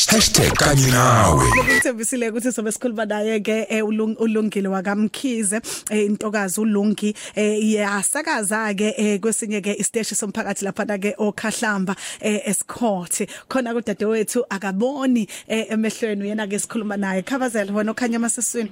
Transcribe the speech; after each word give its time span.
kanye 0.00 0.90
nawe. 0.90 1.44
Ngithembisile 1.64 2.28
ukuthi 2.30 2.52
sobe 2.52 2.72
sikhuluma 2.72 3.04
naye 3.06 3.40
ke 3.40 3.66
eh, 3.68 3.82
ulung- 3.84 4.16
ulungile 4.18 4.68
wakamkhize 4.68 5.60
eh, 5.90 6.04
intokazi 6.06 6.60
ulungi 6.60 7.14
eh, 7.34 7.70
yasakaza 7.72 8.74
ke 8.74 8.94
eh, 8.96 9.20
kwesinye 9.20 9.60
ke 9.60 9.74
isiteshi 9.78 10.14
somphakathi 10.14 10.64
lapha 10.64 10.84
na 10.84 10.98
ke 10.98 11.14
okhahlamba 11.18 11.96
eh, 12.20 12.40
esikhothi 12.44 13.26
khona 13.48 13.72
kudadewethu 13.74 14.44
akaboni 14.50 15.28
eh, 15.48 15.66
emehlweni 15.70 16.22
uyena 16.22 16.46
ke 16.46 16.58
sikhuluma 16.58 16.96
naye. 16.96 17.22
Khabazela 17.22 17.72
wena 17.72 17.92
okhanya 17.92 18.18
masesweni 18.18 18.70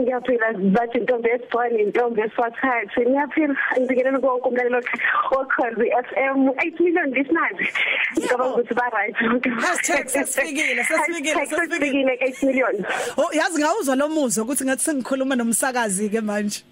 ngiyaphila 0.00 0.52
bathi 0.76 0.98
intombi 0.98 1.28
esibhoni 1.30 1.82
intombi 1.82 2.20
eswathathi 2.22 3.00
ngiyaphila. 3.08 3.54
Ngibikelela 3.80 4.18
konke 4.18 4.48
umlalelo 4.48 4.80
okhonzi 5.32 5.86
FM 6.06 6.38
8 6.48 6.80
million 6.84 7.08
listeners 7.10 7.58
ngicabanga 8.16 8.54
ukuthi 8.54 8.74
ba 8.74 8.86
right 8.92 9.16
Hashtag 9.60 10.06
sesifikile, 10.08 10.84
sesifikile, 10.84 11.34
Hashtag 11.34 11.46
sesifikile. 11.46 11.46
sesifikile 11.46 12.12
8 12.16 12.46
million. 12.46 12.74
Oh 13.18 13.30
yazi 13.32 13.58
ngawuzwa 13.62 13.96
lo 13.96 14.08
muzwa 14.08 14.44
ukuthi 14.44 14.64
ngathi 14.64 14.84
sengikhuluma 14.84 15.34
nomsakazi 15.36 16.08
ke 16.10 16.20
manje. 16.20 16.62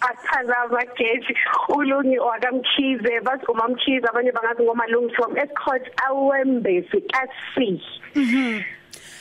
Athaza 0.00 0.56
amageji. 0.58 1.34
Ulungi 1.68 2.18
wakamkhize 2.18 3.20
bathi 3.24 3.46
umamkhize 3.48 4.06
abanye 4.08 4.32
bangathi 4.32 4.62
ngomalungi 4.62 5.14
from 5.16 5.36
escort 5.38 5.82
awembesi 6.08 7.00
kasi 7.12 7.82
Yes. 8.14 8.64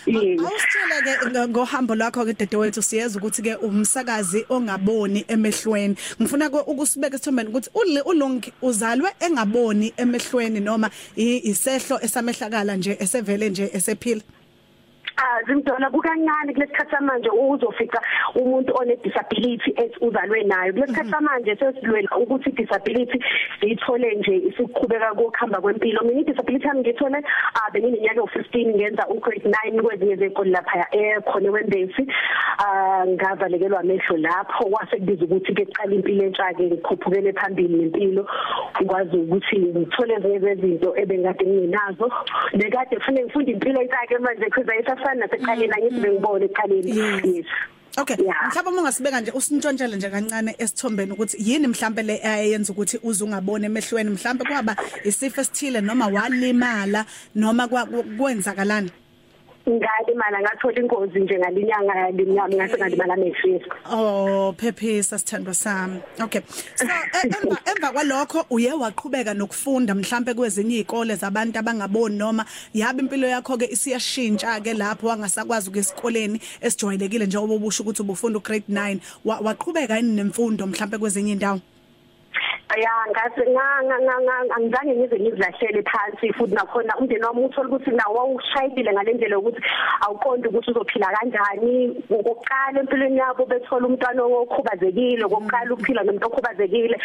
Awusitshela 0.07 0.97
ke 1.03 1.47
ngohambo 1.47 1.95
lwakho 1.95 2.25
ke 2.25 2.33
dadewethu 2.33 2.81
siyeza 2.81 3.19
ukuthi 3.19 3.41
ke 3.41 3.55
umsakazi 3.55 4.45
ongaboni 4.49 5.25
emehlweni. 5.27 5.95
Ngifuna 6.21 6.49
ukusibeka 6.49 7.15
esithombeni 7.15 7.49
ukuthi 7.49 7.69
ulungi 8.05 8.53
uzalwe 8.61 9.09
engaboni 9.19 9.93
emehlweni 9.97 10.59
noma 10.59 10.89
isehlo 11.15 11.99
esamehlakala 12.01 12.75
nje 12.77 12.97
esevele 12.99 13.49
nje 13.49 13.69
esephila? 13.73 14.21
Ah 15.19 15.41
zimdona 15.47 15.89
kukancane 15.89 16.53
kulesikhathi 16.53 17.03
manje 17.03 17.29
uzofica 17.29 17.99
umuntu 18.35 18.71
one 18.75 18.95
disability 19.03 19.71
ethi 19.71 19.97
uzalwe 20.01 20.43
nayo? 20.43 20.73
Kulesikhathi 20.73 21.23
manje 21.23 21.55
sesilwela 21.55 22.09
ukuthi 22.17 22.51
disability 22.51 23.17
siyithole 23.59 24.15
nje 24.15 24.35
isiqhubeka 24.49 25.15
kokuhamba 25.15 25.61
kwempilo. 25.61 26.01
Mina 26.03 26.23
disability 26.23 26.67
yami 26.67 26.79
ngithole 26.81 27.23
ah 27.55 27.71
bengineminyaka 27.73 28.21
u15 28.21 28.75
ngenza 28.75 29.07
u 29.09 29.19
grade 29.19 29.49
9 29.49 29.81
kwezinye 29.81 30.15
zenkolo 30.15 30.51
lapha 30.51 30.85
ekhona 30.91 31.51
wembesi 31.51 32.07
ah 32.59 33.05
ngavalekelwa 33.07 33.79
amehlo 33.79 34.17
lapho. 34.17 34.65
Kwase 34.69 34.97
kubiza 34.97 35.25
ukuthi 35.25 35.53
ke 35.53 35.65
qala 35.65 35.95
impilo 35.95 36.25
entsha 36.25 36.53
ke 36.53 36.63
ngikhuphukele 36.63 37.33
phambili 37.33 37.77
nempilo 37.77 38.27
ukwazi 38.81 39.17
ukuthi 39.17 39.57
ngithole 39.57 40.13
ezinye 40.13 40.39
zezinto 40.39 40.93
ebengade 40.97 41.45
nginazo 41.45 42.11
nekade 42.53 42.95
kufanele 42.95 43.23
ngifunde 43.25 43.51
impilo 43.51 43.81
entsha 43.81 44.07
ke 44.07 44.17
manje 44.19 44.45
because 44.45 45.06
ayisafana 45.07 45.25
nasekuqaleni 45.25 45.73
angithi 45.73 46.01
bengibone 46.01 46.45
ekuqaleni 46.45 46.89
Yes. 46.97 47.25
yes. 47.25 47.45
Okay 47.99 48.15
Yeah. 48.19 48.35
mhlawumbe 48.49 48.69
uma 48.71 48.81
ungasibeka 48.81 49.21
nje 49.21 49.31
usintshontshele 49.31 49.95
nje 49.95 50.09
kancane 50.09 50.55
esithombeni 50.57 51.11
ukuthi 51.11 51.37
yini 51.39 51.67
mhlambe 51.67 52.03
le 52.03 52.21
ayenza 52.23 52.73
ukuthi 52.73 52.99
uze 53.03 53.23
ungabone 53.23 53.65
emehlweni? 53.65 54.09
Mhlambe 54.09 54.43
kwaba 54.45 54.75
isifo 55.03 55.41
esithile 55.41 55.81
noma 55.81 56.07
walimala 56.07 57.05
noma 57.35 57.67
kwa- 57.67 57.85
kwenzakalani? 58.17 58.91
Ngalimala 59.69 60.41
ngathola 60.41 60.79
ingozi 60.81 61.19
nje 61.19 61.37
ngalinyanga 61.39 62.11
limnyama 62.11 62.55
ngase 62.55 62.77
ngalimala 62.77 63.13
amehlo 63.13 63.59
Oh 63.91 64.53
phephisa 64.57 65.17
sithandwa 65.19 65.53
sami. 65.53 65.99
Okay. 66.23 66.41
So 66.75 66.85
e- 66.85 67.27
emva 67.27 67.57
emva 67.65 67.91
kwalokho 67.91 68.45
uye 68.49 68.73
waqhubeka 68.73 69.33
nokufunda 69.33 69.95
mhlambe 69.95 70.33
kwezinye 70.33 70.75
izikole 70.75 71.15
zabantu 71.15 71.59
abangaboni 71.59 72.17
noma 72.17 72.45
yabe 72.73 73.01
impilo 73.01 73.27
yakho 73.27 73.57
ke 73.57 73.65
isiyashintsha 73.65 74.59
ke 74.63 74.73
lapho 74.73 75.07
wangasakwazi 75.07 75.69
ukuyesikoleni 75.69 76.39
esijwayelekile 76.61 77.25
njengoba 77.25 77.53
ubusho 77.53 77.83
ukuthi 77.83 78.01
ubufunda 78.01 78.39
ugrade 78.39 78.65
9 78.69 78.97
Wa- 79.25 79.39
waqhubeka 79.39 79.97
yini 79.97 80.13
nemfundo 80.15 80.67
mhlambe 80.67 80.97
kwezinye 80.97 81.31
indawo. 81.31 81.59
Ya 82.75 82.91
ngase 83.11 83.41
angizange 84.55 84.95
ngize 84.95 85.19
ngizilahlele 85.19 85.83
phansi 85.83 86.33
futhi 86.33 86.55
nakhona 86.55 86.97
umndeni 86.99 87.23
wami 87.23 87.45
uthola 87.45 87.69
ukuthi 87.69 87.91
nawo 87.91 88.15
wawushayile 88.15 88.91
ngalendlela 88.93 89.35
yokuthi 89.35 89.61
awuqondi 90.05 90.47
ukuthi 90.47 90.71
uzophila 90.71 91.07
kanjani. 91.15 92.03
Ngokuqala 92.11 92.79
empilweni 92.79 93.17
yabo 93.17 93.45
bethola 93.45 93.87
umntwana 93.87 94.23
okhubazekile 94.23 95.23
ngokuqala 95.25 95.73
ukuphila 95.73 96.03
nomuntu 96.03 96.27
okhubazekile. 96.27 96.97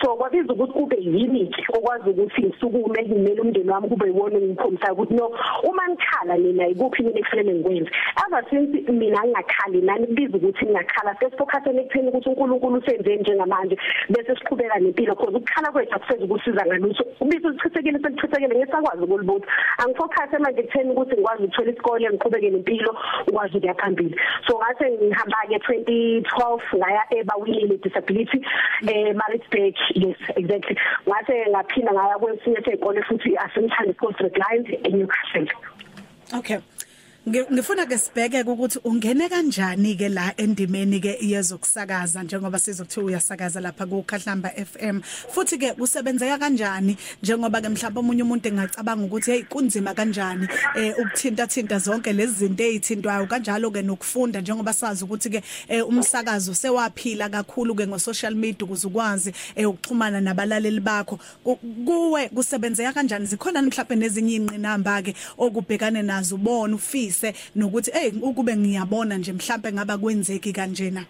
So 0.00 0.16
kwabiza 0.16 0.52
ukuthi 0.52 0.72
kube 0.72 0.96
yini 0.96 1.54
okwazi 1.68 2.10
ukuthi 2.10 2.40
ngisukume 2.42 3.02
ngimele 3.04 3.40
umndeni 3.40 3.70
wami 3.70 3.88
kube 3.88 4.06
yiwona 4.06 4.38
ngikhombisa 4.38 4.92
ukuthi 4.92 5.14
no 5.14 5.30
uma 5.68 5.88
ngikhala 5.88 6.38
mina 6.38 6.68
ikuphi 6.68 7.02
mina 7.02 7.20
ekufanele 7.20 7.54
ngikwenze? 7.54 7.90
Ever 8.24 8.42
since 8.48 8.90
mina 8.90 9.20
ngingakhali 9.20 9.80
nani 9.82 10.06
kubiza 10.06 10.36
ukuthi 10.36 10.64
ngiyakhala 10.64 11.14
sesifocusene 11.20 11.80
ekutheni 11.82 12.08
ukuthi 12.08 12.28
uNkulunkulu 12.28 12.78
usenze 12.80 13.16
njengamanje 13.16 13.76
bese 14.08 14.34
siqhubeka 14.36 14.78
nempilo 14.78 15.09
because 15.10 15.34
ukukhala 15.34 15.72
kwethu 15.72 15.94
akusenza 15.94 16.24
ukusiza 16.24 16.66
ngalutho 16.66 17.04
ubisi 17.20 17.46
ulichithekile 17.46 17.98
selichithekile 17.98 18.54
ngesakwazi 18.56 19.02
ukulibutha. 19.04 19.46
Angifocus 19.78 20.32
manje 20.40 20.60
ekutheni 20.60 20.90
ukuthi 20.90 21.14
ngikwazi 21.14 21.42
ukuthola 21.44 21.70
isikole 21.72 22.08
ngiqhubeke 22.10 22.50
nempilo 22.50 22.92
ukwazi 23.28 23.56
ukuya 23.56 23.74
phambili. 23.74 24.16
So 24.46 24.58
ngase 24.58 24.84
ngihamba 24.90 25.38
ke 25.48 25.56
2012 25.56 26.76
ngaya 26.78 27.02
ebawile 27.10 27.76
disability 27.82 28.38
eh 28.88 29.14
Maritzburg 29.14 29.74
yes 29.94 30.20
exactly. 30.36 30.76
Ngase 31.08 31.34
ngaphinda 31.50 31.92
ngaya 31.92 32.18
kwesinye 32.18 32.60
sezikole 32.64 33.02
futhi 33.02 33.36
asemthandi 33.36 33.94
School 33.94 34.14
Lines 34.20 34.68
eNewcastle 34.84 35.48
Okay. 36.32 36.60
Ngi- 37.28 37.46
Ngifuna 37.52 37.86
ke 37.86 37.98
sibheke 37.98 38.42
ukuthi 38.48 38.78
ungene 38.84 39.28
kanjani 39.28 39.94
ke 39.94 40.08
la 40.08 40.32
endimeni 40.38 41.00
ke 41.02 41.18
yezokusakaza 41.20 42.22
njengoba 42.22 42.58
sizokuthiwa 42.58 43.06
uyasakaza 43.06 43.60
lapha 43.60 43.84
ku 43.86 44.02
Khahlamba 44.02 44.48
FM 44.56 45.00
futhi 45.28 45.58
ke 45.58 45.74
usebenzeka 45.78 46.38
kanjani 46.38 46.96
njengoba 47.22 47.60
ke 47.60 47.68
mhlawumbe 47.68 48.00
umunye 48.00 48.22
umuntu 48.22 48.48
engacabanga 48.48 49.04
ukuthi 49.04 49.30
hey 49.32 49.42
kunzima 49.42 49.92
kanjani 49.94 50.48
eh 50.76 50.94
ukuthinta 50.98 51.46
thinta 51.46 51.78
zonke 51.78 52.12
lezi 52.12 52.32
zinto 52.48 52.64
ezithintwayo 52.64 53.26
kanjalo 53.28 53.70
ke 53.70 53.82
nokufunda 53.82 54.40
njengoba 54.40 54.72
sazi 54.72 55.04
ukuthi 55.04 55.28
ke 55.30 55.42
eh, 55.68 55.86
umsakazo 55.86 56.54
sewaphila 56.54 57.28
kakhulu 57.28 57.74
ke 57.76 57.86
ngo 57.86 57.98
social 57.98 58.34
media 58.34 58.64
ukuze 58.64 58.86
ukwazi 58.88 59.32
eh, 59.56 59.68
ukuxhumana 59.68 60.20
nabalaleli 60.22 60.80
bakho. 60.80 61.18
Ku- 61.44 61.56
kuwe 61.84 62.28
kusebenzeka 62.28 62.92
kanjani? 62.92 63.26
Zikhona 63.26 63.60
mhlawumbe 63.62 63.96
nezinye 63.96 64.34
inqinamba 64.40 65.02
ke 65.02 65.14
okubhekane 65.38 66.02
nazo 66.02 66.34
ubona 66.36 66.74
ufise 67.10 67.34
nokuthi 67.54 67.90
hey 67.90 68.12
ukube 68.22 68.56
ngiyabona 68.56 69.18
nje 69.18 69.32
mhlawumbe 69.32 69.72
ngaba 69.72 69.98
kwenzeki 69.98 70.52
kanjena. 70.52 71.04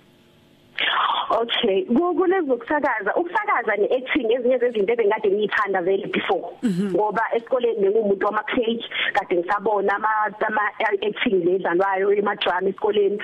Okay, 1.31 1.85
kulezo 1.85 2.57
kusakaza, 2.57 3.15
ukusakaza 3.15 3.77
neacting 3.77 4.33
ezinye 4.33 4.59
zezinto 4.59 4.93
ebengade 4.93 5.31
ngiyithanda 5.31 5.83
vele 5.83 6.07
before. 6.07 6.59
Ngoba 6.91 7.23
esikoleni 7.37 7.81
bengumuntu 7.81 8.27
wama 8.27 8.43
page 8.43 8.83
kade 9.15 9.37
ngisabona 9.37 9.95
ama 9.95 10.09
ama 10.47 10.63
acting 10.81 11.45
ledlalwayo 11.45 12.13
emadrama 12.19 12.69
esikoleni. 12.69 13.19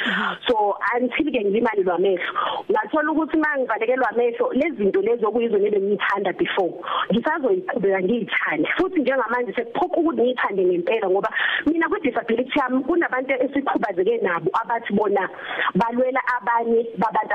So 0.47 0.79
until 0.95 1.33
ke 1.33 1.41
ngimali 1.45 1.83
lwamehlo, 1.83 2.63
ngathola 2.71 3.11
ukuthi 3.11 3.37
mangivalekelwa 3.37 4.11
amehlo 4.11 4.53
lezi 4.53 4.77
zinto 4.77 5.03
lezo 5.03 5.31
kuyizo 5.33 5.59
nebe 5.59 5.81
ngiyithanda 5.81 6.33
before. 6.33 6.75
Ngisazoyiqhubeka 7.11 8.03
ngiyithande. 8.03 8.69
Futhi 8.79 9.01
njengamanje 9.01 9.53
sekuphoqa 9.53 9.97
ukuthi 9.97 10.23
ngiyithande 10.23 10.65
ngempela 10.65 11.11
ngoba 11.11 11.31
mina 11.67 11.89
ku 11.89 11.99
disability 11.99 12.59
yami 12.59 12.85
kunabantu 12.85 13.35
esikhubazeke 13.35 14.23
nabo 14.23 14.51
abathi 14.63 14.93
bona 14.95 15.29
balwela 15.75 16.23
abanye 16.39 16.87
babantu 16.99 17.35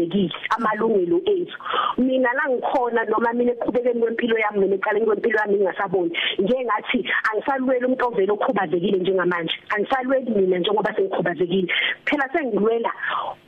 abakhubazekile 0.00 0.32
amalungelo 0.56 1.20
ethu. 1.26 1.56
Mina 1.98 2.28
la 2.32 2.48
ngikhona 2.50 3.04
noma 3.04 3.32
mina 3.32 3.52
eqhubekeni 3.52 4.00
kwempilo 4.00 4.38
yami 4.38 4.60
noma 4.60 4.74
eqaleni 4.74 5.06
kwempilo 5.06 5.38
yami 5.38 5.54
ngingasaboni. 5.58 6.12
Njengathi 6.38 7.04
angisalwela 7.32 7.86
umuntu 7.86 8.06
ovela 8.06 8.32
okhubazekile 8.32 8.98
njengamanje. 8.98 9.54
Angisalweli 9.76 10.30
mina 10.30 10.58
njengoba 10.58 10.94
sengikhubazekile. 10.94 11.72
Phela 12.04 12.28
sengilwela 12.32 12.92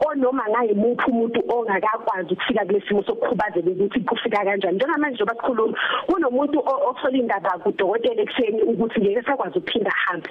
onoma 0.06 0.44
ngayimuphi 0.50 1.10
umuntu 1.10 1.40
ongakakwazi 1.48 2.32
ukufika 2.34 2.64
kulesimo 2.64 3.02
sokukhubazeka 3.02 3.70
ukuthi 3.70 4.00
kufika 4.00 4.44
kanjani. 4.44 4.76
Njengamanje 4.76 5.14
njengoba 5.14 5.34
sikhuluma 5.34 5.78
kunomuntu 6.06 6.58
o- 6.58 6.90
othola 6.90 7.16
indaba 7.18 7.58
kudokotela 7.58 8.22
ekseni 8.22 8.62
ukuthi 8.62 9.00
ngeke 9.00 9.22
sakwazi 9.22 9.58
ukuphinda 9.58 9.90
ahambe. 9.90 10.30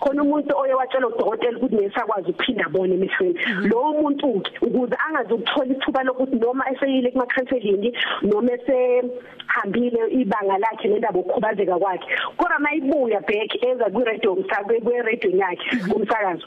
Khona 0.00 0.22
umuntu 0.22 0.54
oye 0.56 0.74
watshela 0.74 1.06
udokotela 1.08 1.58
ukuthi 1.58 1.74
ngeke 1.74 1.94
sakwazi 1.94 2.30
ukuphinda 2.30 2.66
abone 2.66 2.94
emehlweni. 2.94 3.38
Lo 3.68 3.92
muntu 3.92 4.40
ke 4.40 4.50
ukuze 4.66 4.96
angazi 5.08 5.34
ukuthola 5.50 5.74
ithuba 5.74 6.02
lokuthi 6.02 6.36
noma 6.36 6.64
eseyile 6.70 7.10
kuma 7.10 7.26
counseling 7.26 7.92
noma 8.22 8.52
esehambile 8.52 10.00
ibanga 10.10 10.58
lakhe 10.58 10.88
nendaba 10.88 11.18
okukhubazeka 11.20 11.78
kwakhe 11.78 12.06
kodwa 12.36 12.58
mayibuya 12.58 13.20
back 13.20 13.50
eza 13.62 13.90
ku 13.90 14.00
radio 14.00 14.32
umsakazo 14.32 14.80
ku 14.80 14.90
radio 14.90 15.30
yakhe 15.30 15.76
kumsakazo 15.90 16.46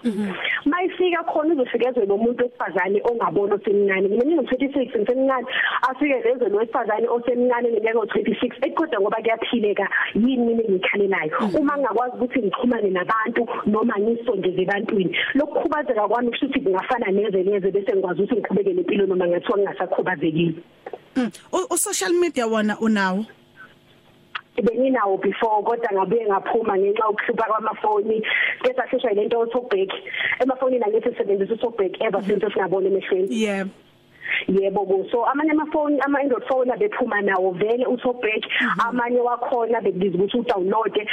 mayifika 0.65 1.23
khona 1.23 1.53
uzofikezwe 1.53 2.05
nomuntu 2.05 2.43
wesifazane 2.43 3.01
ongabona 3.03 3.55
osemncane. 3.55 4.07
Mina 4.07 4.25
ngino 4.25 4.41
26 4.41 4.97
ngisemncane. 4.97 5.47
Afike 5.89 6.21
lezo 6.23 6.49
lo 6.49 6.57
wesifazane 6.57 7.07
osemncane 7.07 7.69
neminyaka 7.69 7.99
26 7.99 8.67
ekodwa 8.67 9.01
ngoba 9.01 9.21
kuyaphileka 9.21 9.89
yini 10.15 10.37
mina 10.37 10.63
ngikhalelayo 10.63 11.31
uma 11.59 11.77
ngakwazi 11.77 12.15
ukuthi 12.15 12.39
ngixhumane 12.39 12.89
nabantu 12.89 13.47
noma 13.65 13.99
ngisondeze 13.99 14.61
ebantwini 14.61 15.15
lokukhubazeka 15.33 16.07
kwami 16.07 16.29
kusho 16.29 16.45
ukuthi 16.45 16.59
kungafana 16.59 17.11
neze 17.11 17.43
neze 17.43 17.71
bese 17.71 17.91
ngikwazi 17.93 18.21
ukuthi 18.21 18.35
ngiqhubeke 18.35 18.73
nempilo 18.93 19.05
noma 19.07 19.27
ngathiwa 19.27 19.57
ngingasakhubazekile 19.57 20.53
Mm. 21.15 21.29
U- 21.51 21.67
u-social 21.73 22.11
media 22.13 22.47
wona 22.47 22.79
unawo? 22.79 23.25
Benginawo 24.63 25.17
before 25.17 25.63
kodwa 25.63 25.89
ngabuye 25.93 26.25
ngaphuma 26.25 26.77
ngenxa 26.77 27.05
yokuhlupha 27.05 27.43
kwamafoni 27.47 28.21
bese 28.63 28.81
ashesha 28.81 29.09
lento 29.13 29.39
otobek 29.39 29.89
emafonini 30.41 30.83
angithi 30.83 31.09
sisebenzisa 31.09 31.53
utobek 31.53 32.01
ever 32.01 32.23
since 32.23 32.45
singabona 32.53 32.87
emehlweni. 32.87 33.27
Yeah. 33.43 33.67
Yebo 34.47 34.85
bo. 34.85 35.05
So 35.11 35.25
amanye 35.25 35.51
amafoni 35.51 35.99
ama 36.05 36.19
Android 36.19 36.43
phone 36.47 36.71
abephuma 36.71 37.21
nawo 37.21 37.51
vele 37.51 37.85
utobek 37.85 38.45
amanye 38.87 39.19
wakhona 39.19 39.81
bekubiza 39.81 40.17
ukuthi 40.17 40.37
udownload 40.37 41.07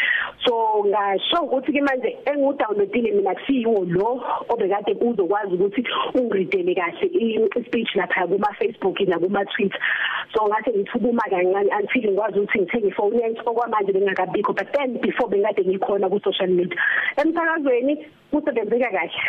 so 0.44 0.84
ngasho 0.86 1.42
ukuthi 1.42 1.72
ke 1.72 1.80
manje 1.80 2.16
engidownloadile 2.26 3.12
mina 3.12 3.34
kusiyiwo 3.34 3.84
lo 3.84 4.22
obekade 4.48 4.92
uzokwazi 5.00 5.54
ukuthi 5.54 5.84
ungiridele 6.14 6.74
kahle 6.74 7.06
i-speech 7.06 7.96
lapha 7.96 8.26
kuma 8.26 8.48
Facebook 8.58 9.00
na 9.00 9.18
kuma 9.18 9.44
Twitter 9.44 9.80
so 10.34 10.48
ngathi 10.48 10.70
ngithukuma 10.70 11.22
kancane 11.30 11.70
until 11.80 12.10
ngikwazi 12.10 12.38
ukuthi 12.38 12.58
ngithenge 12.58 12.88
ifoni 12.88 13.22
yenhle 13.22 13.42
okwamanje 13.46 13.92
bengakabikho 13.92 14.52
but 14.52 14.72
then 14.72 14.98
before 15.00 15.28
bengade 15.28 15.64
ngikhona 15.64 16.08
ku 16.08 16.20
social 16.20 16.48
media. 16.48 16.78
Emsakazweni 17.16 18.06
kusebenzeka 18.30 18.90
kahle. 18.90 19.20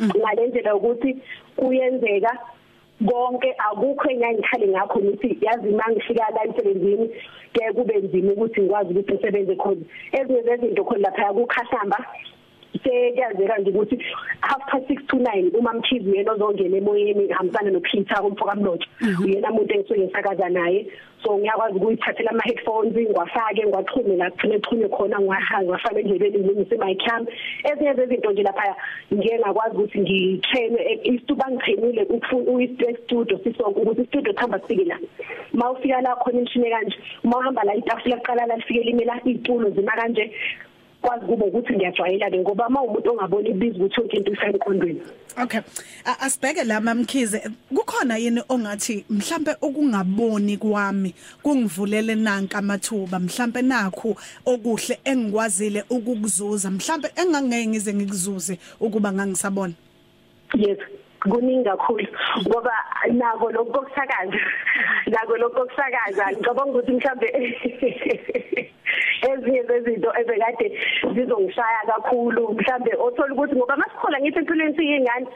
Ngalendlela 0.00 0.74
ukuthi 0.76 1.18
kuyenzeka 1.56 2.38
konke 3.00 3.50
akukho 3.70 4.10
enyangikhali 4.10 4.66
ngakho 4.68 4.98
ukuthi 4.98 5.38
yazi 5.42 5.70
mangifika 5.70 6.30
la 6.34 6.44
emsebenzini 6.44 7.06
ke 7.52 7.72
kube 7.74 7.94
nzima 7.98 8.32
ukuthi 8.32 8.60
ngikwazi 8.62 8.90
ukuthi 8.92 9.12
ngisebenze 9.12 9.54
khona. 9.56 9.84
Ezinye 10.12 10.42
zezinto 10.42 10.84
khona 10.84 11.02
lapha 11.08 11.32
kukhahamba 11.36 11.98
sekuyazeka 12.72 13.58
nje 13.58 13.70
ukuthi 13.70 13.98
half 14.40 14.62
past 14.70 14.90
6 14.90 15.06
to 15.06 15.16
9 15.16 15.58
uma 15.58 15.72
mkhizi 15.72 16.16
yena 16.16 16.32
ozongena 16.32 16.76
emoyeni 16.76 17.28
hambisana 17.28 17.70
no 17.70 17.80
Peter 17.80 18.22
kumfoka 18.22 18.54
mlotsha 18.54 18.88
uyena 19.24 19.50
umuntu 19.50 19.74
engisuke 19.74 20.00
ngisakaza 20.00 20.48
naye. 20.48 20.86
So 21.22 21.38
ngiyakwazi 21.38 21.76
ukuyithathela 21.76 22.30
ama 22.30 22.42
headphones 22.42 22.94
ngiwafake 22.94 23.62
ngiwaxhume 23.66 24.16
la 24.16 24.30
kuphine 24.30 24.58
xhume 24.58 24.88
khona 24.88 25.20
ngiwahanga 25.20 25.64
ngwafaka 25.64 26.00
endlebeni 26.00 26.38
ngilungise 26.38 26.76
my 26.76 26.94
cam 26.94 27.26
ezinye 27.64 27.94
zezinto 27.94 28.32
nje 28.32 28.42
lapha 28.42 28.76
ngiye 29.14 29.38
ngakwazi 29.38 29.76
ukuthi 29.76 30.00
ngitrain 30.00 30.78
istuba 31.02 31.46
ngitrainile 31.50 32.02
ukufuna 32.02 32.96
studio 33.04 33.38
sisonke 33.38 33.80
ukuthi 33.80 34.06
studio 34.06 34.32
thamba 34.32 34.60
sifike 34.60 34.84
la. 34.84 34.98
Mawufika 35.52 36.00
la 36.00 36.16
khona 36.16 36.38
imshini 36.40 36.70
kanje 36.70 36.96
mawuhamba 37.24 37.64
la 37.64 37.74
itafula 37.74 38.16
liqala 38.16 38.46
la 38.46 38.56
lifike 38.56 38.82
limela 38.82 39.20
iziculo 39.24 39.70
zima 39.70 39.92
kanje. 39.92 40.32
Kwazi 41.02 41.26
kube 41.26 41.44
ukuthi 41.44 41.72
ngiyajwayela 41.72 42.30
ke 42.30 42.38
ngoba 42.38 42.68
uma 42.68 42.82
umuntu 42.82 43.10
ongaboni 43.10 43.48
ibiza 43.50 43.78
ukuthi 43.78 44.00
yonke 44.00 44.16
into 44.16 44.32
isemqondweni 44.32 45.02
Okay. 45.36 45.60
Asibheke 46.20 46.64
la 46.64 46.80
mamkhize 46.80 47.42
kukhona 47.74 48.16
yini 48.16 48.42
ongathi 48.48 49.04
mhlambe 49.10 49.56
okungaboni 49.60 50.56
kwami 50.56 51.14
kungivulele 51.42 52.14
nanka 52.14 52.58
amathuba 52.58 53.18
mhlambe 53.18 53.62
nakho 53.62 54.16
okuhle 54.44 54.98
engikwazile 55.04 55.84
ukukuzuza 55.90 56.70
mhlambe 56.70 57.08
engangeke 57.16 57.66
ngize 57.66 57.94
ngikuzuze 57.94 58.58
ukuba 58.80 59.12
ngangisabona. 59.12 59.74
yes 60.54 60.78
kuningi 61.30 61.64
kakhulu 61.64 62.06
ngoba 62.48 62.72
nako 63.12 63.50
lokho 63.50 63.72
kokusakaza 63.72 64.40
nako 65.06 65.36
lokho 65.36 65.54
kokusakaza 65.54 66.32
ngicabanga 66.32 66.70
ukuthi 66.70 66.92
mhlambe 66.92 67.28
ezinye 69.28 69.62
zezinto 69.68 70.10
ebekade 70.20 70.66
zizongishaya 71.14 71.82
kakhulu. 71.86 72.42
Mhlambe 72.56 72.92
othola 72.98 73.34
ukuthi 73.34 73.56
ngoba 73.56 73.76
masikhola 73.76 74.20
ngithi 74.20 74.38
empilweni 74.38 74.76
siyingane 74.76 75.26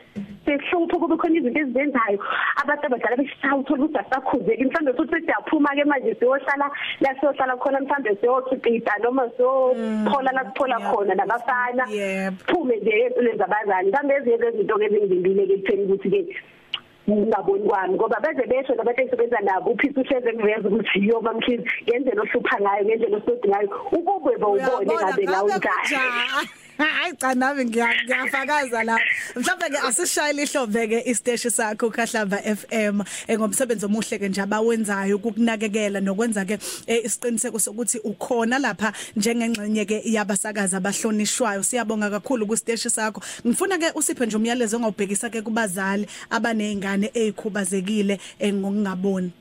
sesihlupho 0.46 0.98
kube 0.98 1.16
khona 1.16 1.38
izinto 1.38 1.60
ezizenzayo 1.60 2.18
abantu 2.62 2.84
abadala 2.86 3.16
beshawa 3.16 3.58
uthola 3.60 3.84
ukuthi 3.84 3.98
asakhuzeki 3.98 4.64
mhlambe 4.64 4.92
futhi 4.96 5.18
siyaphuma 5.26 5.74
ke 5.76 5.84
manje 5.84 6.14
siyohlala 6.18 6.66
la 7.02 7.10
siyohlala 7.18 7.56
khona 7.56 7.80
mhlambe 7.80 8.10
siyothipita 8.20 8.92
noma 9.02 9.24
siyophola 9.36 10.30
la 10.32 10.44
siphola 10.46 10.78
khona 10.88 11.14
nabafana. 11.14 11.84
Yebo. 11.90 12.36
phume 12.48 12.76
nje 12.76 12.90
empilweni 13.06 13.38
zabazali. 13.38 13.88
Mhlambe 13.90 14.14
ezinye 14.14 14.38
zezinto 14.38 14.78
ke 14.78 14.84
ezingimbile 14.86 15.46
ke 15.46 15.54
ekutheni 15.54 15.84
ukuthi 15.84 16.10
ke 16.10 16.20
ngingaboni 17.08 17.68
kwami 17.68 17.94
ngoba 17.94 18.20
beze 18.20 18.46
besho 18.46 18.74
nabantu 18.74 19.00
engisebenza 19.00 19.40
nabo 19.40 19.70
uphisa 19.70 20.00
uhleze 20.00 20.32
ngiveza 20.32 20.68
ukuthi 20.68 21.08
yo 21.08 21.20
mamkhizi 21.20 21.64
ngendlela 21.86 22.22
ohlupha 22.22 22.56
ngayo 22.60 22.82
ngendlela 22.84 23.16
osodi 23.16 23.48
ngayo. 23.48 23.68
Ukubwe 23.92 24.36
bawubone 24.42 24.94
ngabe 24.94 25.22
ngawo 25.24 25.48
njani 25.48 26.65
Hayi 26.78 27.16
cha 27.16 27.34
nami 27.34 27.64
ngiya- 27.64 28.04
ngiyafakaza 28.04 28.84
la. 28.84 28.98
Mhlawumbe 29.36 29.68
ke 29.70 29.78
asishayile 29.88 30.42
ihlombe 30.42 30.86
ke 30.88 31.02
isteshi 31.10 31.50
sakho 31.50 31.90
Khahlamba 31.90 32.36
FM 32.42 33.00
eh, 33.28 33.38
ngomsebenzi 33.38 33.86
omuhle 33.86 34.18
ke 34.18 34.28
nje 34.28 34.40
abawenzayo 34.42 35.16
ukukunakekela 35.16 36.00
nokwenza 36.00 36.44
ke 36.44 36.58
eh, 36.86 37.04
isiqiniseko 37.04 37.58
sokuthi 37.58 37.98
ukhona 38.04 38.58
lapha 38.58 38.92
njengengxenye 39.16 39.84
ke 39.86 40.02
yabasakaza 40.04 40.76
abahlonishwayo. 40.76 41.62
Siyabonga 41.62 42.10
kakhulu 42.10 42.46
ku 42.46 42.56
steshi 42.56 42.90
sakho. 42.90 43.22
Ngifuna 43.46 43.78
ke 43.78 43.92
usiphe 43.94 44.26
nje 44.26 44.36
umyalezo 44.36 44.76
ongawubhekisa 44.76 45.30
ke 45.30 45.42
kubazali 45.42 46.06
abanezingane 46.30 47.10
ezikhubazekile 47.14 48.20
eh, 48.38 48.52
ngokungaboni. 48.54 49.32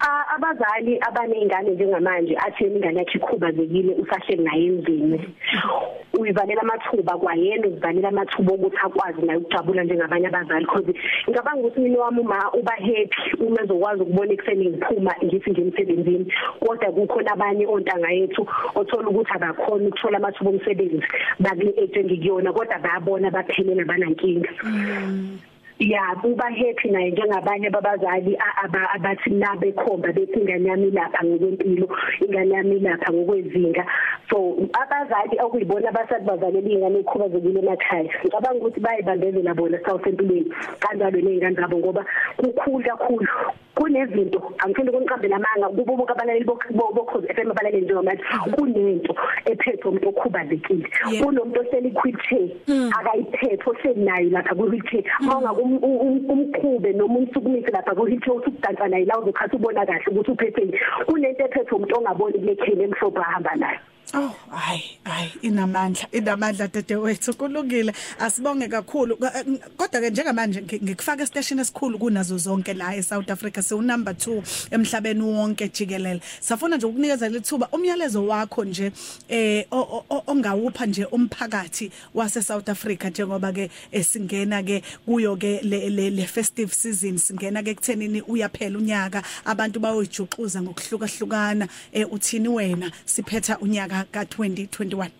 A- 0.00 0.34
abazali 0.34 0.98
abanezingane 1.00 1.70
njengamanje 1.70 2.36
athi 2.36 2.64
ingane 2.64 2.98
yakhe 2.98 3.18
ikhubazekile 3.18 3.94
usahleli 3.94 4.42
naye 4.44 4.66
endlini 4.66 5.18
uyivalela 6.20 6.62
amathuba 6.62 7.18
kwayena 7.18 7.66
uzivalela 7.68 8.08
amathuba 8.08 8.52
ukuthi 8.52 8.76
akwazi 8.76 9.22
naye 9.22 9.38
ukujabula 9.38 9.84
njengabanye 9.84 10.26
abazali 10.26 10.64
because 10.64 10.94
ngicabanga 11.28 11.60
ukuthi 11.60 11.80
mina 11.80 11.98
wami 12.00 12.20
uma 12.20 12.52
uba 12.52 12.72
happy 12.72 13.22
uma 13.40 13.62
ezokwazi 13.62 14.02
ukubona 14.02 14.32
ekseni 14.32 14.66
ngiphuma 14.70 15.12
ngithi 15.24 15.50
nje 15.50 15.62
emsebenzini 15.62 16.32
kodwa 16.60 16.92
kukhona 16.92 17.32
abanye 17.32 17.66
ontanga 17.66 18.10
yethu 18.10 18.42
othola 18.74 19.08
ukuthi 19.08 19.32
abakhona 19.34 19.88
ukuthola 19.88 20.16
amathuba 20.18 20.50
omsebenzi 20.50 21.06
bakule 21.40 21.70
age 21.82 22.00
engikuyona 22.00 22.52
kodwa 22.52 22.78
bayabona 22.78 23.30
baphelele 23.30 23.84
banankinga 23.84 24.50
ya 25.80 26.14
kuba 26.22 26.44
happy 26.44 26.88
naye 26.90 27.10
njengabanye 27.10 27.70
babazali 27.70 28.36
a- 28.36 28.64
aba- 28.64 28.90
abathi 28.94 29.30
nabe 29.30 29.72
khomba 29.72 30.12
bethi 30.12 30.40
ingane 30.40 30.68
yami 30.68 30.90
lapha 30.90 31.24
ngokwempilo 31.24 31.88
ingane 32.20 32.54
yami 32.54 32.78
lapha 32.80 33.12
ngokwezinga. 33.12 33.84
So 34.30 34.56
abazali 34.76 35.40
okuyibona 35.40 35.88
abasathi 35.88 36.24
bazalela 36.26 36.68
ingane 36.68 36.98
ekhubazekile 37.00 37.58
emakhaya 37.60 38.04
ngicabanga 38.22 38.58
ukuthi 38.60 38.80
bayibambezela 38.80 39.54
bona 39.54 39.78
south 39.86 40.06
empilweni 40.06 40.52
kanjalo 40.80 41.16
nezingane 41.20 41.56
zabo 41.56 41.76
ngoba 41.78 42.04
kukhulu 42.36 42.84
kakhulu 42.84 43.26
kunezinto 43.74 44.52
angifuni 44.58 44.90
ukuniqambela 44.90 45.36
amanga 45.36 45.68
kubo 45.72 45.96
bonke 45.96 46.12
abalaleli 46.12 46.44
bokhozi 46.44 47.26
FM 47.34 47.50
abalaleli 47.50 47.84
njengamanje 47.84 48.22
kunento 48.52 49.14
ephethe 49.46 49.88
umuntu 49.88 50.08
okhubazekile. 50.08 50.84
Yeah. 51.10 51.24
kunomuntu 51.24 51.60
oseli 51.60 51.92
wheelchair 52.04 52.50
akayiphethe 52.98 53.64
osenayo 53.70 54.30
lapha 54.30 54.54
ku 54.54 54.62
wheelchair 54.68 55.04
mawunga 55.20 55.52
umqhube 55.78 56.92
noma 56.92 57.18
umsukumise 57.18 57.70
lapha 57.70 57.94
ku 57.94 58.02
wheelchair 58.02 58.36
usukudansa 58.36 58.88
naye 58.88 59.04
la 59.04 59.18
uzokhathi 59.18 59.56
ubona 59.56 59.86
kahle 59.86 60.04
ukuthi 60.10 60.30
uphetheni 60.30 60.72
kunento 61.06 61.44
ephethe 61.44 61.74
umuntu 61.74 61.96
ongaboni 61.98 62.38
kule 62.38 62.54
kheli 62.56 62.82
emhlophe 62.84 63.20
ahamba 63.20 63.54
nayo. 63.56 63.78
Oh 64.14 64.34
hayi 64.50 64.98
hayi 65.04 65.30
inamandla 65.42 66.06
inamandla 66.12 66.68
dadewethu 66.68 67.34
kulungile. 67.34 67.92
Asibonge 68.18 68.68
kakhulu. 68.68 69.16
Ka- 69.16 69.32
eh, 69.38 69.44
kodwa 69.76 70.00
ke 70.00 70.10
njengamanje 70.10 70.60
ngi- 70.60 70.82
ngikufaka 70.82 71.22
estation 71.22 71.58
esikhulu 71.60 71.98
kunazo 71.98 72.38
zonke 72.38 72.74
la 72.74 72.96
eSouth 72.96 73.30
Africa 73.30 73.62
siwu 73.62 73.82
number 73.82 74.14
2 74.14 74.42
emhlabeni 74.70 75.22
wonke 75.22 75.68
jikelele. 75.68 76.20
Safuna 76.40 76.76
nje 76.76 76.86
ukunikeza 76.86 77.28
lethuba 77.28 77.68
umyalezo 77.72 78.26
wakho 78.26 78.64
nje 78.64 78.92
eh 79.28 79.66
ongawupha 80.26 80.86
nje 80.86 81.04
umphakathi 81.04 81.90
wase 82.14 82.42
South 82.42 82.68
Africa 82.68 83.04
njengoba 83.04 83.52
ke 83.52 83.70
eh, 83.92 84.04
singena 84.04 84.62
ke 84.62 84.82
kuyo 85.06 85.36
ke 85.36 85.60
le 85.62 86.26
festive 86.26 86.74
season 86.74 87.18
singena 87.18 87.62
ke 87.62 87.74
kuthenini 87.74 88.22
uyaphela 88.22 88.78
unyaka. 88.78 89.22
Abantu 89.44 89.78
bayojuxuza 89.80 90.62
ngokuhlukahlukana. 90.62 91.68
Eh 91.92 92.12
uthini 92.12 92.48
wena? 92.48 92.90
Siphetha 93.04 93.58
unyaka 93.58 93.99
ka2021 94.04 95.10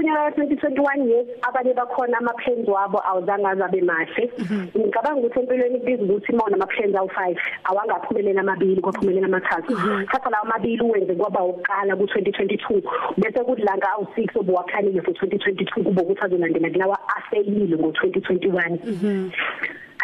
unyaka 0.00 0.30
ka 0.30 0.42
2021 0.42 1.08
years 1.08 1.28
abanye 1.42 1.74
bakhona 1.74 2.18
ama 2.18 2.32
plans 2.32 2.68
wabo 2.68 2.98
awuzange 3.08 3.46
azabe 3.46 3.80
mahle. 3.80 4.30
Ngicabanga 4.76 5.20
ukuthi 5.20 5.38
empilweni 5.40 5.78
kubiza 5.78 6.02
ukuthi 6.02 6.32
mona 6.32 6.54
ama 6.56 6.66
plans 6.66 6.94
awu5 6.94 7.36
awangaphumelela 7.64 8.40
amabili 8.40 8.80
kwaphumelela 8.80 9.26
amathathu. 9.26 9.72
Thatha 10.10 10.30
lawo 10.30 10.46
mabili 10.46 10.82
uwenze 10.82 11.14
kwaba 11.14 11.44
uqala 11.44 11.96
ku 11.96 12.04
2022 12.04 12.82
bese 13.18 13.44
kudlanga 13.44 13.88
awu6 13.94 14.38
obuwakhanile 14.40 15.02
for 15.02 15.14
2022 15.14 15.84
kuba 15.84 16.02
ukuthi 16.02 16.24
azolandela 16.24 16.70
kulawa 16.70 16.98
afailile 17.16 17.76
ngo 17.76 17.90
2021 17.90 19.30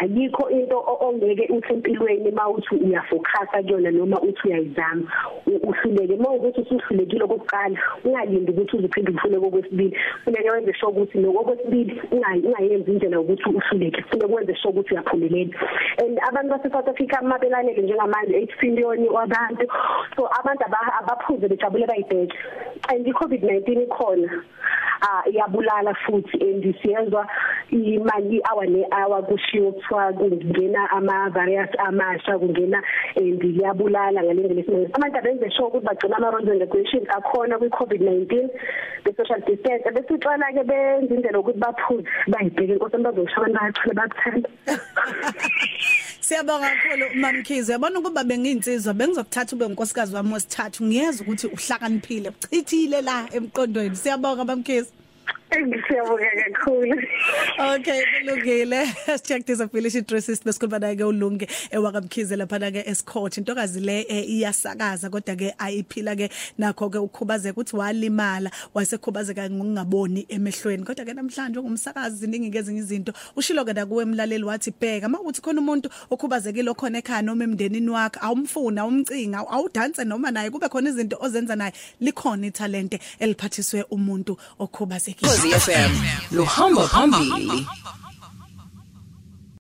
ayikho 0.01 0.49
into 0.49 0.77
ongeke 1.01 1.47
uthi 1.49 1.73
empilweni 1.73 2.31
mawuthi 2.31 2.75
uyafocusa 2.75 3.45
kuyona 3.63 3.91
noma 3.91 4.21
uthi 4.21 4.47
uyayizama. 4.47 5.11
Uhluleke. 5.45 6.15
Mawukuthi 6.15 6.61
usuhlulekile 6.61 7.27
kokuqala 7.27 7.79
ungalindi 8.05 8.51
ukuthi 8.51 8.77
uzophinde 8.77 9.11
ufune 9.11 9.39
kokwesibili. 9.39 9.97
Funeke 10.23 10.49
wenze 10.51 10.73
sure 10.73 10.91
ukuthi 10.91 11.17
nokokwesibili 11.17 12.01
ungayenzi 12.11 12.91
indlela 12.91 13.19
ukuthi 13.19 13.49
uhluleke. 13.49 14.01
Funeke 14.09 14.33
wenze 14.33 14.55
sure 14.55 14.73
ukuthi 14.73 14.93
uyaphumelela. 14.93 15.53
And 15.97 16.19
abantu 16.27 16.49
base 16.49 16.69
South 16.71 16.87
Africa 16.87 17.21
mabelanele 17.21 17.81
njengamanje 17.81 18.33
8 18.33 18.61
billion 18.61 19.07
wabantu 19.09 19.65
so 20.15 20.29
abantu 20.39 20.63
abaphuze 20.99 21.47
bejabule 21.47 21.87
bayibheke. 21.87 22.37
And 22.89 23.07
i 23.07 23.11
COVID-19 23.11 23.83
ikhona 23.83 24.43
ah 25.01 25.23
iyabulala 25.29 25.93
futhi 26.05 26.37
and 26.41 26.63
siyezwa 26.81 27.27
imali 27.71 28.41
hour 28.49 28.65
ne 28.65 28.85
hour 28.91 29.23
kushiwo 29.23 29.71
kuthiwa 29.71 30.13
kungena 30.13 30.89
ama 30.91 31.29
variants 31.29 31.73
amasha 31.79 32.39
kungena 32.39 32.81
and 33.15 33.43
iyabulala 33.43 34.23
ngalendlela 34.23 34.61
esimanje 34.61 34.91
abantu 34.93 35.17
abenze 35.17 35.51
sure 35.51 35.67
ukuthi 35.67 35.85
bagcina 35.85 36.17
ama 36.17 36.31
rules 36.31 36.49
and 36.49 36.61
regulations 36.61 37.07
akhona 37.09 37.57
kwi 37.57 37.69
COVID-19 37.69 38.49
be 39.03 39.11
social 39.17 39.41
distance. 39.47 39.83
Bese 39.93 40.13
uxala 40.13 40.53
ke 40.53 40.63
benze 40.63 41.13
indlela 41.15 41.39
ukuthi 41.39 41.59
baphuze 41.59 42.05
bayibheke 42.27 42.73
inkosi 42.73 42.97
bazosho 42.97 43.37
abantu 43.37 43.57
bayathula 43.59 43.93
bakuthanda 43.93 44.49
Siyabonga 46.27 46.69
kakhulu 46.69 47.05
Mamkhize 47.15 47.71
yabona 47.71 47.99
ukuba 47.99 48.23
benginsizwa 48.23 48.93
bengizokuthatha 48.93 49.55
ube 49.55 49.65
unkosikazi 49.65 50.15
wami 50.15 50.33
wesithathu. 50.33 50.83
Ngiyeza 50.85 51.23
ukuthi 51.23 51.47
uhlakaniphile 51.47 52.29
uchithile 52.29 53.01
la 53.01 53.25
emqondweni. 53.31 53.95
Siyabonga 53.95 54.45
Mamkhize 54.45 54.91
Ngiyabonga 55.57 56.29
kakhulu. 56.43 56.95
Okay, 57.59 58.03
kulungile. 58.19 58.85
This 59.45 59.59
affiliation 59.59 60.03
dresses 60.03 60.41
besikhuluma 60.41 60.79
naye 60.79 60.95
ke 60.95 61.03
ulunge 61.03 61.47
ewakamkhize 61.71 62.35
lapha 62.35 62.71
ke 62.71 62.83
escourt. 62.85 63.37
Intokazi 63.37 63.79
le 63.79 64.01
iyasakaza 64.03 65.09
kodwa 65.09 65.35
ke 65.35 65.53
ayiphila 65.57 66.15
ke 66.15 66.29
nakho 66.59 66.89
ke 66.91 66.97
ukhubazeka 66.97 67.61
uthi 67.61 67.75
walimala 67.75 68.51
wasekhubazeka 68.73 69.49
ngokungaboni 69.49 70.25
emehlweni. 70.29 70.83
Kodwa 70.83 71.05
ke 71.05 71.13
namhlanje 71.13 71.59
ungumsakazi 71.59 72.17
ziningi 72.17 72.49
ngezinye 72.49 72.79
izinto. 72.79 73.13
Ushilo 73.35 73.65
ke 73.65 73.73
nakuwe 73.73 74.03
emlaleli 74.03 74.43
wathi 74.43 74.71
bheka 74.71 75.09
makuthi 75.09 75.41
khona 75.41 75.61
umuntu 75.61 75.89
okhubazekile 76.11 76.69
okhona 76.69 76.99
ekhaya 76.99 77.21
noma 77.21 77.43
emndenini 77.43 77.89
wakhe 77.89 78.19
awumfuna 78.21 78.85
umcinga 78.85 79.47
awudanse 79.49 80.03
noma 80.05 80.31
naye 80.31 80.51
kube 80.51 80.69
khona 80.69 80.89
izinto 80.89 81.17
ozenza 81.21 81.55
naye 81.55 81.73
likhona 82.01 82.47
italente 82.47 82.99
eliphathiswe 83.19 83.85
umuntu 83.89 84.37
okhubazekile 84.59 85.16
Khosi 85.21 85.49
FM 85.59 85.91
luhamba 86.31 86.87
phambili 86.87 87.67